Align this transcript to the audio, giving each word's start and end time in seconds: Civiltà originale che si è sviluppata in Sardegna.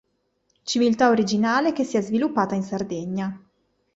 Civiltà 0.63 1.09
originale 1.09 1.73
che 1.73 1.83
si 1.83 1.95
è 1.95 2.01
sviluppata 2.01 2.55
in 2.55 2.63
Sardegna. 2.63 3.39